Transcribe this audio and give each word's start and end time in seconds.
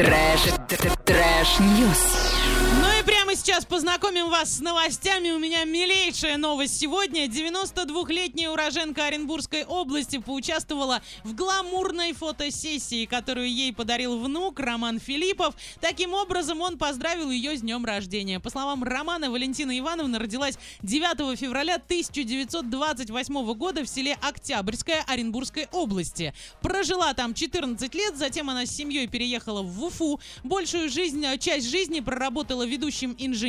Trash, 0.00 0.42
trash 1.04 1.53
news. 1.53 2.02
Ну 2.80 2.88
и 2.88 2.99
сейчас 3.50 3.64
познакомим 3.64 4.30
вас 4.30 4.58
с 4.58 4.60
новостями. 4.60 5.30
У 5.30 5.40
меня 5.40 5.64
милейшая 5.64 6.36
новость 6.36 6.78
сегодня. 6.78 7.26
92-летняя 7.26 8.48
уроженка 8.48 9.06
Оренбургской 9.06 9.64
области 9.64 10.18
поучаствовала 10.18 11.02
в 11.24 11.34
гламурной 11.34 12.12
фотосессии, 12.12 13.06
которую 13.06 13.50
ей 13.52 13.74
подарил 13.74 14.20
внук 14.20 14.60
Роман 14.60 15.00
Филиппов. 15.00 15.56
Таким 15.80 16.14
образом, 16.14 16.60
он 16.60 16.78
поздравил 16.78 17.28
ее 17.28 17.56
с 17.56 17.62
днем 17.62 17.84
рождения. 17.84 18.38
По 18.38 18.50
словам 18.50 18.84
Романа, 18.84 19.32
Валентина 19.32 19.76
Ивановна 19.76 20.20
родилась 20.20 20.56
9 20.82 21.36
февраля 21.36 21.74
1928 21.74 23.54
года 23.54 23.82
в 23.82 23.88
селе 23.88 24.16
Октябрьское 24.22 25.02
Оренбургской 25.08 25.66
области. 25.72 26.34
Прожила 26.62 27.14
там 27.14 27.34
14 27.34 27.92
лет, 27.96 28.16
затем 28.16 28.48
она 28.48 28.64
с 28.64 28.70
семьей 28.70 29.08
переехала 29.08 29.62
в 29.62 29.82
Уфу. 29.82 30.20
Большую 30.44 30.88
жизнь, 30.88 31.26
часть 31.40 31.68
жизни 31.68 31.98
проработала 31.98 32.64
ведущим 32.64 33.16
инженером, 33.18 33.40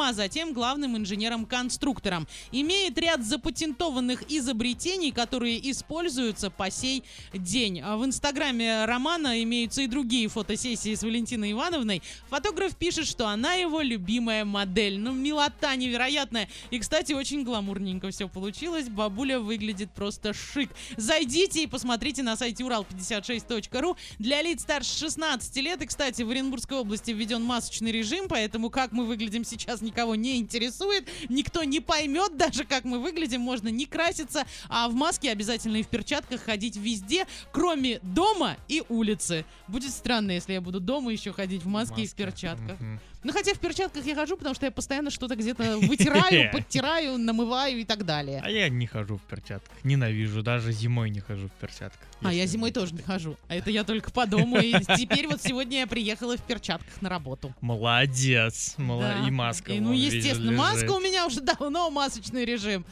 а 0.00 0.12
затем 0.12 0.52
главным 0.52 0.96
инженером-конструктором. 0.96 2.26
Имеет 2.52 2.98
ряд 2.98 3.24
запатентованных 3.24 4.24
изобретений, 4.30 5.12
которые 5.12 5.70
используются 5.70 6.50
по 6.50 6.70
сей 6.70 7.04
день. 7.34 7.82
В 7.82 8.04
инстаграме 8.04 8.84
Романа 8.86 9.42
имеются 9.42 9.82
и 9.82 9.86
другие 9.86 10.28
фотосессии 10.28 10.94
с 10.94 11.02
Валентиной 11.02 11.52
Ивановной. 11.52 12.02
Фотограф 12.28 12.76
пишет, 12.76 13.06
что 13.06 13.28
она 13.28 13.54
его 13.54 13.80
любимая 13.80 14.44
модель. 14.44 14.98
Ну, 14.98 15.12
милота 15.12 15.76
невероятная. 15.76 16.48
И, 16.70 16.78
кстати, 16.78 17.12
очень 17.12 17.44
гламурненько 17.44 18.10
все 18.10 18.28
получилось. 18.28 18.88
Бабуля 18.88 19.38
выглядит 19.38 19.90
просто 19.92 20.32
шик. 20.32 20.70
Зайдите 20.96 21.64
и 21.64 21.66
посмотрите 21.66 22.22
на 22.22 22.36
сайте 22.36 22.64
урал56.ру. 22.64 23.96
Для 24.18 24.42
лиц 24.42 24.62
старше 24.62 24.98
16 24.98 25.56
лет, 25.56 25.82
и, 25.82 25.86
кстати, 25.86 26.22
в 26.22 26.30
Оренбургской 26.30 26.78
области 26.78 27.10
введен 27.10 27.42
масочный 27.42 27.92
режим, 27.92 28.28
поэтому 28.28 28.70
как 28.70 28.92
мы 28.92 29.04
выглядим 29.04 29.39
сейчас 29.44 29.80
никого 29.80 30.14
не 30.14 30.38
интересует. 30.38 31.08
Никто 31.28 31.64
не 31.64 31.80
поймет 31.80 32.36
даже, 32.36 32.64
как 32.64 32.84
мы 32.84 32.98
выглядим. 32.98 33.40
Можно 33.40 33.68
не 33.68 33.86
краситься, 33.86 34.46
а 34.68 34.88
в 34.88 34.94
маске 34.94 35.30
обязательно 35.30 35.76
и 35.76 35.82
в 35.82 35.88
перчатках 35.88 36.42
ходить 36.42 36.76
везде, 36.76 37.26
кроме 37.52 37.98
дома 38.02 38.56
и 38.68 38.82
улицы. 38.88 39.44
Будет 39.68 39.90
странно, 39.90 40.32
если 40.32 40.54
я 40.54 40.60
буду 40.60 40.80
дома 40.80 41.12
еще 41.12 41.32
ходить 41.32 41.62
в 41.62 41.68
маске 41.68 42.02
и 42.02 42.06
в 42.06 42.14
перчатках. 42.14 42.78
Мгм. 42.80 43.00
Ну, 43.22 43.32
хотя 43.32 43.52
в 43.52 43.58
перчатках 43.58 44.04
я 44.06 44.14
хожу, 44.14 44.36
потому 44.36 44.54
что 44.54 44.64
я 44.66 44.72
постоянно 44.72 45.10
что-то 45.10 45.36
где-то 45.36 45.78
вытираю, 45.78 46.50
подтираю, 46.52 47.18
намываю 47.18 47.78
и 47.80 47.84
так 47.84 48.04
далее. 48.04 48.40
А 48.42 48.50
я 48.50 48.68
не 48.68 48.86
хожу 48.86 49.18
в 49.18 49.22
перчатках. 49.22 49.72
Ненавижу. 49.84 50.42
Даже 50.42 50.72
зимой 50.72 51.10
не 51.10 51.20
хожу 51.20 51.48
в 51.48 51.52
перчатках. 51.52 52.08
А 52.22 52.32
я 52.32 52.46
зимой 52.46 52.70
тоже 52.72 52.94
не 52.94 53.02
хожу. 53.02 53.36
А 53.48 53.56
это 53.56 53.70
я 53.70 53.84
только 53.84 54.10
по 54.10 54.26
дому. 54.26 54.58
И 54.58 54.72
теперь 54.96 55.26
вот 55.26 55.42
сегодня 55.42 55.80
я 55.80 55.86
приехала 55.86 56.36
в 56.36 56.42
перчатках 56.42 57.02
на 57.02 57.08
работу. 57.08 57.54
Молодец. 57.60 58.74
Да. 58.78 59.26
И 59.26 59.30
маска. 59.30 59.72
И, 59.72 59.80
ну, 59.80 59.92
естественно, 59.92 60.52
маска 60.52 60.90
у 60.92 61.00
меня 61.00 61.26
уже 61.26 61.40
давно 61.40 61.90
масочный 61.90 62.44
режим. 62.44 62.84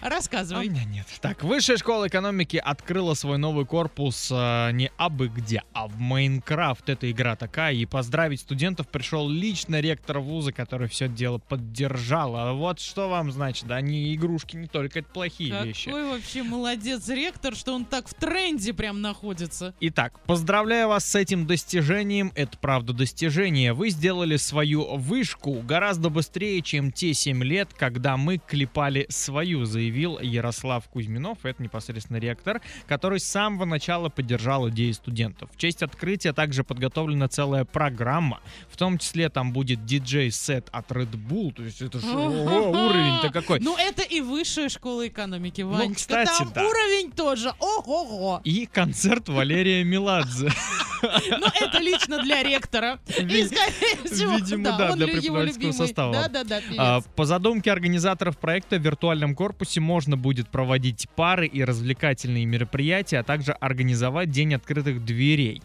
А 0.00 0.08
Рассказывай. 0.08 0.66
у 0.66 0.70
меня 0.70 0.84
нет. 0.84 1.06
Так, 1.20 1.42
Высшая 1.42 1.76
школа 1.76 2.08
экономики 2.08 2.56
открыла 2.56 3.14
свой 3.14 3.38
новый 3.38 3.66
корпус 3.66 4.30
э, 4.30 4.70
не 4.72 4.90
абы 4.96 5.28
где, 5.28 5.62
а 5.72 5.88
в 5.88 5.98
Майнкрафт. 5.98 6.88
Эта 6.88 7.10
игра 7.10 7.36
такая. 7.36 7.74
И 7.74 7.84
поздравить 7.86 8.40
студентов 8.40 8.88
пришел 8.88 9.28
лично 9.28 9.80
ректор 9.80 10.20
вуза, 10.20 10.52
который 10.52 10.88
все 10.88 11.08
дело 11.08 11.38
поддержал. 11.38 12.36
А 12.36 12.52
вот 12.52 12.80
что 12.80 13.08
вам 13.08 13.32
значит, 13.32 13.66
да, 13.66 13.76
они 13.76 14.14
игрушки 14.14 14.56
не 14.56 14.66
только 14.68 15.00
это 15.00 15.08
плохие 15.08 15.64
вещи. 15.64 15.86
Какой 15.86 16.04
вообще 16.04 16.42
молодец 16.42 17.08
ректор, 17.08 17.54
что 17.54 17.74
он 17.74 17.84
так 17.84 18.08
в 18.08 18.14
тренде 18.14 18.72
прям 18.72 19.00
находится. 19.00 19.74
Итак, 19.80 20.20
поздравляю 20.26 20.88
вас 20.88 21.04
с 21.04 21.14
этим 21.14 21.46
достижением. 21.46 22.32
Это 22.34 22.56
правда 22.58 22.92
достижение. 22.92 23.72
Вы 23.72 23.90
сделали 23.90 24.36
свою 24.36 24.96
вышку 24.96 25.60
гораздо 25.62 26.10
быстрее, 26.10 26.62
чем 26.62 26.92
те 26.92 27.14
7 27.14 27.42
лет, 27.42 27.70
когда 27.76 28.16
мы 28.16 28.38
клепали 28.38 29.06
свою, 29.08 29.64
заявил 29.88 30.18
Ярослав 30.18 30.86
Кузьминов, 30.88 31.38
это 31.44 31.62
непосредственно 31.62 32.18
ректор, 32.18 32.60
который 32.86 33.20
с 33.20 33.24
самого 33.24 33.64
начала 33.64 34.10
поддержал 34.10 34.68
идеи 34.68 34.92
студентов. 34.92 35.48
В 35.54 35.56
честь 35.56 35.82
открытия 35.82 36.34
также 36.34 36.62
подготовлена 36.62 37.28
целая 37.28 37.64
программа, 37.64 38.40
в 38.70 38.76
том 38.76 38.98
числе 38.98 39.30
там 39.30 39.52
будет 39.52 39.86
диджей-сет 39.86 40.68
от 40.72 40.90
Red 40.92 41.12
Bull, 41.12 41.54
то 41.54 41.62
есть 41.62 41.80
это 41.80 42.00
же 42.00 42.06
уровень-то 42.06 43.30
какой. 43.32 43.60
Ну, 43.60 43.76
это 43.78 44.02
и 44.02 44.20
высшая 44.20 44.68
школа 44.68 45.08
экономики, 45.08 45.62
Ванечка. 45.62 45.88
Ну, 45.88 45.94
кстати, 45.94 46.38
Там 46.38 46.52
да. 46.52 46.66
уровень 46.66 47.10
тоже. 47.12 47.54
Ого-го. 47.58 48.42
И 48.44 48.66
концерт 48.66 49.28
Валерия 49.28 49.84
Меладзе. 49.84 50.50
Ну, 51.02 51.46
это 51.60 51.78
лично 51.78 52.22
для 52.22 52.42
ректора. 52.42 52.98
И, 53.08 53.44
скорее 53.44 53.96
всего, 54.04 54.32
видимо, 54.36 54.64
да, 54.64 54.92
для 54.92 55.06
преподавательского 55.06 55.72
состава. 55.72 56.12
Да-да-да, 56.12 56.60
певец. 56.60 56.76
А, 56.78 57.00
По 57.16 57.24
задумке 57.24 57.70
организаторов 57.70 58.38
проекта 58.38 58.76
в 58.76 58.82
виртуальном 58.82 59.34
корпусе 59.34 59.80
можно 59.80 60.16
будет 60.16 60.48
проводить 60.48 61.08
пары 61.14 61.46
и 61.46 61.64
развлекательные 61.64 62.46
мероприятия, 62.46 63.18
а 63.18 63.24
также 63.24 63.52
организовать 63.52 64.30
день 64.30 64.54
открытых 64.54 65.04
дверей. 65.04 65.62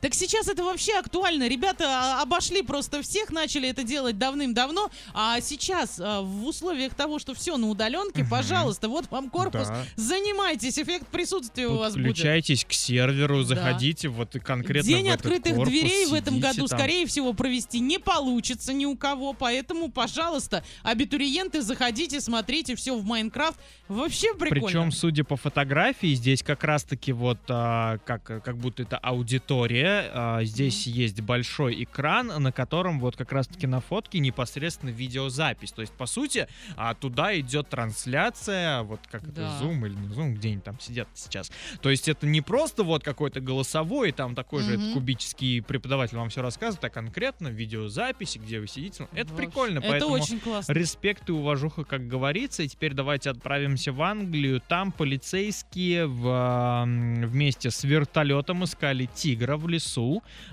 Так 0.00 0.14
сейчас 0.14 0.48
это 0.48 0.64
вообще 0.64 0.98
актуально. 0.98 1.46
Ребята 1.48 1.84
а, 1.86 2.22
обошли 2.22 2.62
просто 2.62 3.02
всех, 3.02 3.30
начали 3.30 3.68
это 3.68 3.82
делать 3.82 4.16
давным-давно. 4.18 4.90
А 5.12 5.40
сейчас 5.42 6.00
а, 6.00 6.22
в 6.22 6.46
условиях 6.46 6.94
того, 6.94 7.18
что 7.18 7.34
все 7.34 7.56
на 7.58 7.68
удаленке, 7.68 8.22
Мгм. 8.22 8.30
пожалуйста, 8.30 8.88
вот 8.88 9.10
вам 9.10 9.28
корпус. 9.28 9.68
Да. 9.68 9.84
Занимайтесь, 9.96 10.78
эффект 10.78 11.06
присутствия 11.08 11.66
у 11.68 11.76
вас 11.76 11.92
будет. 11.94 12.06
Подключайтесь 12.06 12.64
к 12.64 12.72
серверу, 12.72 13.40
Да. 13.44 13.54
заходите 13.56 14.08
вот 14.08 14.34
и 14.36 14.40
конкретно 14.40 14.88
День 14.88 15.04
в 15.04 15.08
этот 15.08 15.26
открытых 15.26 15.54
корпус, 15.56 15.68
дверей 15.72 16.06
в 16.06 16.14
этом 16.14 16.40
году, 16.40 16.66
там. 16.66 16.78
скорее 16.78 17.06
всего, 17.06 17.32
провести 17.34 17.80
не 17.80 17.98
получится 17.98 18.72
ни 18.72 18.86
у 18.86 18.96
кого. 18.96 19.34
Поэтому, 19.34 19.90
пожалуйста, 19.90 20.64
абитуриенты, 20.82 21.60
заходите, 21.62 22.20
смотрите, 22.20 22.74
все 22.74 22.96
в 22.96 23.04
Майнкрафт. 23.04 23.58
Вообще 23.88 24.32
прикольно. 24.34 24.66
Причем, 24.66 24.92
судя 24.92 25.24
по 25.24 25.36
фотографии, 25.36 26.14
здесь 26.14 26.42
как 26.42 26.64
раз-таки 26.64 27.12
вот 27.12 27.38
а, 27.48 27.98
как, 28.06 28.22
как 28.22 28.56
будто 28.56 28.82
это 28.84 28.96
аудитория. 28.98 29.89
А, 30.12 30.44
здесь 30.44 30.86
есть 30.86 31.20
большой 31.20 31.82
экран, 31.84 32.28
на 32.42 32.52
котором 32.52 33.00
вот 33.00 33.16
как 33.16 33.32
раз-таки 33.32 33.66
на 33.66 33.80
фотке 33.80 34.18
непосредственно 34.18 34.90
видеозапись. 34.90 35.72
То 35.72 35.82
есть, 35.82 35.92
по 35.94 36.06
сути, 36.06 36.46
а, 36.76 36.94
туда 36.94 37.38
идет 37.38 37.68
трансляция, 37.68 38.82
вот 38.82 39.00
как 39.10 39.22
это, 39.24 39.32
Да. 39.32 39.58
Zoom 39.60 39.86
или 39.86 39.94
не 39.94 40.08
Zoom, 40.08 40.32
где 40.34 40.48
они 40.50 40.60
там 40.60 40.78
сидят 40.80 41.08
сейчас. 41.14 41.50
То 41.82 41.90
есть 41.90 42.08
это 42.08 42.26
не 42.26 42.40
просто 42.40 42.82
вот 42.82 43.02
какой-то 43.04 43.40
голосовой, 43.40 44.12
там 44.12 44.34
такой 44.34 44.62
же 44.62 44.72
Мгм. 44.72 44.80
этот 44.82 44.94
кубический 44.94 45.62
преподаватель 45.62 46.16
вам 46.16 46.28
все 46.30 46.42
рассказывает, 46.42 46.84
а 46.84 46.90
конкретно 46.90 47.48
видеозаписи, 47.48 48.38
где 48.38 48.60
вы 48.60 48.66
сидите. 48.66 49.02
Ну, 49.02 49.08
Это 49.18 49.30
Вообще, 49.32 49.46
прикольно, 49.46 49.78
Это 49.78 49.88
поэтому... 49.88 50.12
очень 50.14 50.40
классно. 50.40 50.72
Респект 50.72 51.28
и 51.28 51.32
уважуха, 51.32 51.84
как 51.84 52.06
говорится. 52.08 52.62
И 52.62 52.68
теперь 52.68 52.94
давайте 52.94 53.30
отправимся 53.30 53.92
в 53.92 54.02
Англию. 54.02 54.60
Там 54.68 54.92
полицейские 54.92 56.06
в, 56.06 56.84
вместе 57.26 57.70
с 57.70 57.84
вертолетом 57.84 58.64
искали 58.64 59.08
тигра 59.14 59.56
в 59.56 59.68
лесу, 59.68 59.79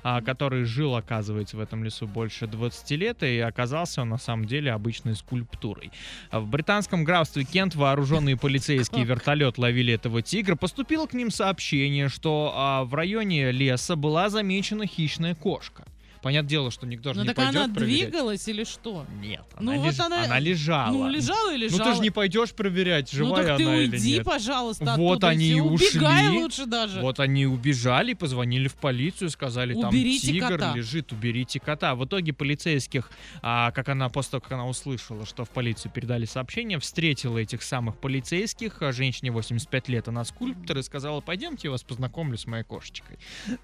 а, 0.03 0.21
который 0.21 0.63
жил, 0.63 0.95
оказывается, 0.95 1.57
в 1.57 1.59
этом 1.59 1.83
лесу 1.83 2.07
больше 2.07 2.47
20 2.47 2.91
лет, 2.91 3.23
и 3.23 3.39
оказался 3.39 4.01
он 4.01 4.09
на 4.09 4.17
самом 4.17 4.45
деле 4.45 4.71
обычной 4.71 5.15
скульптурой. 5.15 5.91
А 6.31 6.39
В 6.39 6.47
британском 6.47 7.03
графстве 7.03 7.43
Кент 7.43 7.75
вооруженные 7.75 8.37
полицейские 8.47 9.05
вертолет 9.05 9.57
ловили 9.57 9.93
этого 9.93 10.21
тигра. 10.21 10.55
Поступило 10.55 11.05
к 11.05 11.13
ним 11.13 11.31
сообщение, 11.31 12.09
что 12.09 12.53
а, 12.55 12.83
в 12.83 12.93
районе 12.93 13.51
леса 13.51 13.95
была 13.95 14.29
замечена 14.29 14.87
хищная 14.87 15.35
кошка. 15.35 15.85
Понятное 16.27 16.49
дело, 16.49 16.71
что 16.71 16.85
никто 16.85 17.13
же 17.13 17.19
Ну 17.19 17.23
не 17.23 17.27
так 17.29 17.37
пойдет 17.37 17.55
она 17.55 17.73
проверять. 17.73 18.09
двигалась 18.09 18.47
или 18.49 18.65
что? 18.65 19.05
Нет, 19.21 19.43
Ну 19.61 19.71
она, 19.71 19.79
вот 19.81 19.87
леж- 19.93 19.99
она- 20.05 20.23
она 20.25 20.39
лежала. 20.39 20.91
Ну, 20.91 21.07
лежала 21.09 21.49
и 21.53 21.57
Ну 21.57 21.63
лежала. 21.63 21.83
ты 21.91 21.95
же 21.95 22.01
не 22.01 22.09
пойдешь 22.09 22.51
проверять, 22.53 23.09
ну 23.13 23.17
живая 23.19 23.45
так 23.45 23.57
ты 23.57 23.63
она 23.63 23.77
или 23.77 23.97
нет. 23.97 24.25
пожалуйста, 24.25 24.95
Вот 24.97 25.23
они 25.23 25.47
и 25.51 25.59
ушли. 25.61 25.99
лучше 26.37 26.65
даже. 26.65 26.99
Вот 26.99 27.21
они 27.21 27.45
убежали, 27.45 28.13
позвонили 28.13 28.67
в 28.67 28.75
полицию, 28.75 29.29
сказали, 29.29 29.73
там 29.73 29.87
Уберите 29.87 30.27
тигр 30.33 30.47
кота. 30.49 30.73
лежит, 30.75 31.13
уберите 31.13 31.61
кота. 31.61 31.95
В 31.95 32.03
итоге 32.03 32.33
полицейских, 32.33 33.09
а, 33.41 33.71
как 33.71 33.87
она 33.87 34.09
после 34.09 34.31
того, 34.31 34.41
как 34.41 34.51
она 34.51 34.67
услышала, 34.67 35.25
что 35.25 35.45
в 35.45 35.49
полицию 35.49 35.93
передали 35.93 36.25
сообщение, 36.25 36.77
встретила 36.79 37.37
этих 37.37 37.63
самых 37.63 37.97
полицейских, 37.99 38.81
а 38.81 38.91
женщине 38.91 39.31
85 39.31 39.87
лет, 39.87 40.09
она 40.09 40.25
скульптор, 40.25 40.77
и 40.77 40.83
сказала, 40.83 41.21
пойдемте, 41.21 41.67
я 41.67 41.71
вас 41.71 41.83
познакомлю 41.83 42.37
с 42.37 42.45
моей 42.47 42.65
кошечкой. 42.65 43.17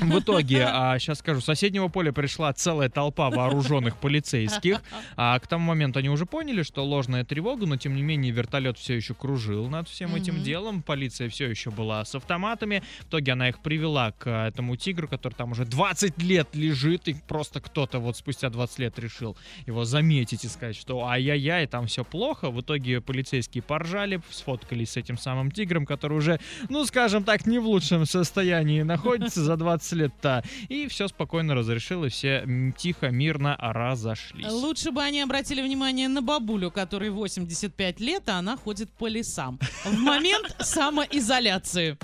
В 0.00 0.18
итоге, 0.20 0.64
а, 0.68 0.98
сейчас 0.98 1.18
скажу, 1.18 1.40
соседнего 1.40 1.88
поле 1.96 2.12
пришла 2.12 2.52
целая 2.52 2.90
толпа 2.90 3.30
вооруженных 3.30 3.96
полицейских. 3.96 4.82
А 5.16 5.38
к 5.38 5.46
тому 5.46 5.64
моменту 5.68 6.00
они 6.00 6.10
уже 6.10 6.26
поняли, 6.26 6.62
что 6.62 6.84
ложная 6.84 7.24
тревога, 7.24 7.64
но 7.64 7.78
тем 7.78 7.94
не 7.94 8.02
менее 8.02 8.32
вертолет 8.32 8.76
все 8.76 8.96
еще 8.96 9.14
кружил 9.14 9.66
над 9.70 9.88
всем 9.88 10.14
этим 10.14 10.42
делом. 10.42 10.82
Полиция 10.82 11.30
все 11.30 11.48
еще 11.48 11.70
была 11.70 12.04
с 12.04 12.14
автоматами. 12.14 12.82
В 13.00 13.08
итоге 13.08 13.32
она 13.32 13.48
их 13.48 13.60
привела 13.60 14.12
к 14.12 14.26
э, 14.26 14.48
этому 14.48 14.76
тигру, 14.76 15.08
который 15.08 15.32
там 15.32 15.52
уже 15.52 15.64
20 15.64 16.22
лет 16.22 16.48
лежит, 16.52 17.08
и 17.08 17.14
просто 17.14 17.62
кто-то 17.62 17.98
вот 17.98 18.18
спустя 18.18 18.50
20 18.50 18.78
лет 18.78 18.98
решил 18.98 19.34
его 19.66 19.86
заметить 19.86 20.44
и 20.44 20.48
сказать, 20.48 20.76
что 20.76 21.06
ай-яй-яй, 21.06 21.66
там 21.66 21.86
все 21.86 22.04
плохо. 22.04 22.50
В 22.50 22.60
итоге 22.60 23.00
полицейские 23.00 23.62
поржали, 23.62 24.20
сфоткались 24.30 24.90
с 24.90 24.96
этим 24.98 25.16
самым 25.16 25.50
тигром, 25.50 25.86
который 25.86 26.18
уже, 26.18 26.40
ну, 26.68 26.84
скажем 26.84 27.24
так, 27.24 27.46
не 27.46 27.58
в 27.58 27.66
лучшем 27.66 28.04
состоянии 28.04 28.82
находится 28.82 29.42
за 29.42 29.56
20 29.56 29.92
лет-то. 29.92 30.44
И 30.68 30.88
все 30.88 31.08
спокойно 31.08 31.54
разрешилось, 31.54 31.75
все 32.08 32.40
м, 32.40 32.72
тихо, 32.72 33.08
мирно 33.10 33.56
разошлись. 33.58 34.50
Лучше 34.50 34.90
бы 34.90 35.02
они 35.02 35.20
обратили 35.20 35.62
внимание 35.62 36.08
на 36.08 36.22
бабулю, 36.22 36.70
которой 36.70 37.10
85 37.10 38.00
лет, 38.00 38.28
а 38.28 38.38
она 38.38 38.56
ходит 38.56 38.90
по 38.90 39.06
лесам. 39.08 39.58
В 39.84 39.96
момент 39.98 40.54
самоизоляции. 40.60 41.96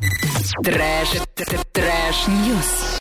Trash, 0.64 1.09
trash 1.73 2.29
news. 2.29 2.85